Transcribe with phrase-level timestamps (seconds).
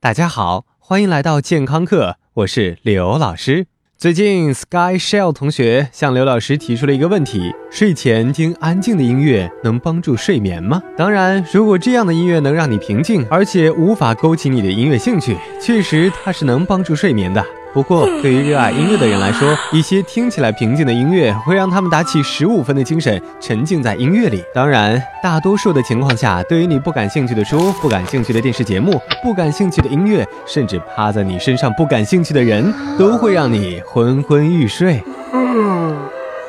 [0.00, 3.66] 大家好，欢迎来到健康课，我是刘老师。
[3.96, 10.80] 最近，Sky Shell 同学向刘老师提出了一个问题：睡前听安静的音乐能帮助睡眠吗？
[10.96, 17.44] 当然，如果这样的音乐能让你平静，而且无法勾起你的音乐兴趣，确实它是能帮助睡眠的。
[17.74, 24.42] 不过，对于热爱音乐的人来说，一些听起来平静的音乐会让他们打起十五分的精神，沉浸在音乐里。
[24.54, 35.02] 当然，大多数的情况下，对于你不感兴趣的书、不感兴趣的电视节目、不感兴趣的音乐，甚至趴在你身上不感兴趣的人，都会让你昏昏欲睡。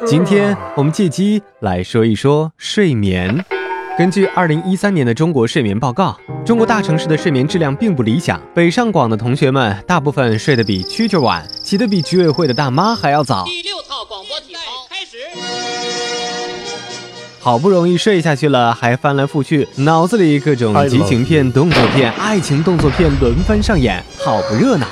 [0.06, 3.44] 今天我们借机来说一说睡眠。
[4.00, 8.42] 根据二零一三年的中国睡眠报告，中国大城市的睡眠质量并不理想。
[8.56, 13.44] 北上广的同学们大部分睡得比蛐蛐晚，起得比居委会的大妈还要早。
[13.44, 15.18] 第六套广播体操开始。
[17.42, 24.88] 好不容易睡下去了，还翻来覆去，脑子里各种激情片、动作片、爱情动作片轮番上演，好不热闹。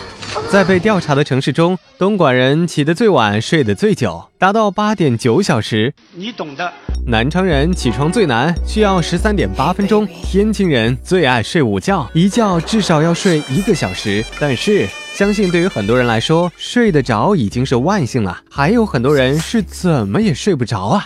[0.49, 5.93] 在被调查的城市中，东莞人起得最晚，睡得最久，达到八点九小时。
[6.13, 6.71] 你懂的。
[7.05, 10.07] 南昌人起床最难，需要十三点八分钟。
[10.07, 14.23] 天津人最爱睡午觉，一觉至少要睡一个小时。
[14.39, 18.39] 但是，相信对于很多人来说，睡得着已经是万幸了。
[18.49, 21.05] 还有很多人是怎么也睡不着啊。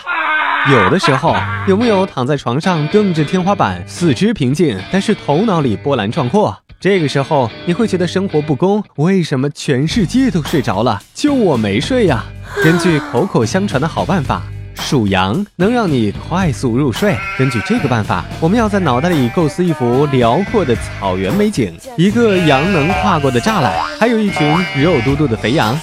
[0.70, 1.34] 有的时候，
[1.66, 6.56] 有木有躺在床上瞪着天花板，四肢平静，但是头脑里波澜壮阔？
[6.82, 12.24] 这个时候你会觉得生活不公，为什么全世界都睡着了，就我没睡呀？
[12.64, 14.42] 根据口口相传的好办法，
[14.74, 17.16] 数羊能让你快速入睡。
[17.38, 24.48] 根据这个办法，我们要在脑袋里构思一幅辽阔的草原美景，一个羊能跨过的栅栏，还有一群
[24.82, 25.78] 肉嘟嘟的肥羊。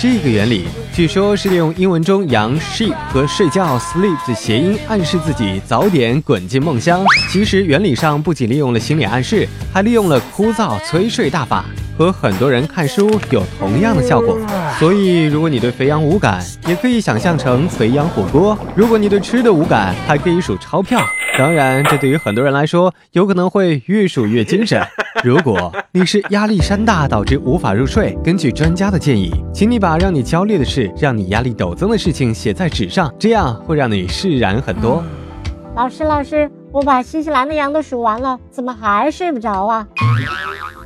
[0.00, 0.66] 这个原理
[1.00, 7.02] 据说是利用英文中羊 sheep 和睡觉 sleep 的谐音，暗示自己早点滚进梦乡。
[7.30, 11.64] 其实原理上不仅利用了心理暗示，还利用了枯燥催睡大法，
[11.96, 14.38] 和很多人看书有同样的效果。
[14.78, 21.00] 所以如果你对肥羊无感，也可以想象成肥羊火锅；如果你对吃的无感，还可以数钞票。
[21.38, 24.86] 当然，这对于很多人来说，有可能会越数越精神。
[25.22, 35.04] 如果你是压力山大导致无法入睡，根据专家的建议，请你把让你焦虑的事、让你压力陡增的事情写在纸上，这样会让你释然很多。
[35.76, 39.86] 老师，老师，我把新西兰的羊都数完了，怎么还睡不着啊？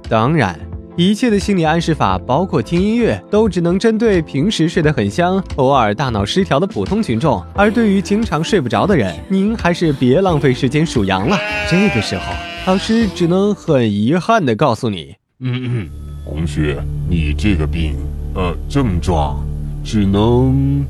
[0.08, 0.58] 当然。
[0.96, 7.42] 一切的心理暗示法，包括听音乐，都只能针对平时睡得很香、偶尔大脑失调的普通群众。
[7.52, 11.36] 而对于经常睡不着的人，您还是别浪费时间数羊了。
[11.68, 12.22] 这个时候，
[12.66, 15.90] 老师只能很遗憾地告诉你：嗯嗯，
[16.24, 17.94] 同学，你这个病，
[18.34, 19.44] 呃，症状
[19.84, 20.86] 只能……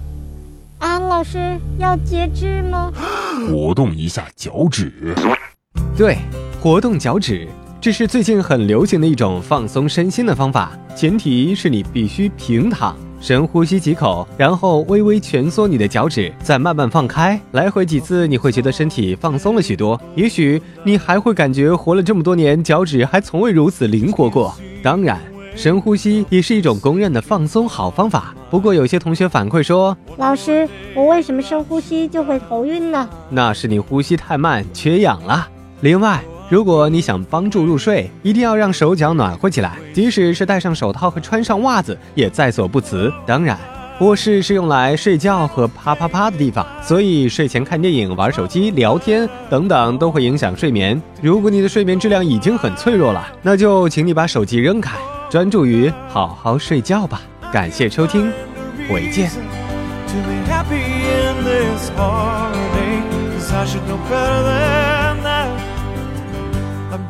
[0.79, 2.93] 安老师要截肢吗？
[3.51, 5.17] 活动一下脚趾。
[5.97, 6.19] 对，
[6.61, 7.49] 活动脚趾。
[7.81, 19.99] 这是最近很流行的一种放松身心的方法，前提是你必须平躺，深呼吸几口，然后微微蜷缩你的脚趾，再慢慢放开，来回几次，你会觉得身体放松了许多。
[20.15, 24.55] 也许你还会感觉活了这么多年，脚趾还从未如此灵活过。
[24.83, 25.19] 当然，
[25.57, 28.35] 深呼吸也是一种公认的放松好方法。
[28.51, 33.09] 不过有些同学反馈说，老师，我为什么深呼吸就会头晕呢？
[33.31, 35.49] 那是你呼吸太慢，缺氧了。
[35.81, 36.23] 另外。
[36.51, 43.11] 如果你想帮助入睡，一定要让手脚暖和起来，即使是戴上手套和穿上袜子也在所不辞。
[43.27, 43.59] 当然，
[44.01, 51.01] 卧室是用来睡觉和啪啪啪的地方，所以睡前看电影、玩手机、聊天等等都会影响睡眠。
[51.23, 54.99] 如果你的睡眠质量已经很脆弱了，那就请你把手机扔开，
[55.31, 57.23] 专注于好好睡觉吧。
[57.51, 58.31] 感谢收听，
[58.89, 59.31] 回见。